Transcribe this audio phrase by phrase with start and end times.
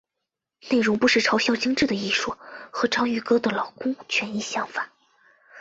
[0.71, 2.35] 内容不时嘲笑精致艺术
[2.71, 4.89] 和章鱼哥的劳工权益想法。